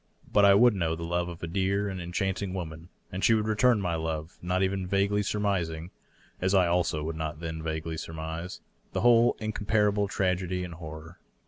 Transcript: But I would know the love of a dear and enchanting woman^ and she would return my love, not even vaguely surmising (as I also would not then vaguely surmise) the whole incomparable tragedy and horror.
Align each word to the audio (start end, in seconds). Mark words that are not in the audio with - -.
But 0.33 0.45
I 0.45 0.55
would 0.55 0.73
know 0.73 0.95
the 0.95 1.03
love 1.03 1.29
of 1.29 1.43
a 1.43 1.47
dear 1.47 1.87
and 1.87 2.01
enchanting 2.01 2.53
woman^ 2.53 2.87
and 3.11 3.23
she 3.23 3.35
would 3.35 3.45
return 3.45 3.79
my 3.79 3.93
love, 3.93 4.35
not 4.41 4.63
even 4.63 4.87
vaguely 4.87 5.21
surmising 5.21 5.91
(as 6.41 6.55
I 6.55 6.65
also 6.65 7.03
would 7.03 7.15
not 7.15 7.39
then 7.39 7.61
vaguely 7.61 7.97
surmise) 7.97 8.61
the 8.93 9.01
whole 9.01 9.37
incomparable 9.39 10.07
tragedy 10.07 10.63
and 10.63 10.73
horror. 10.73 11.19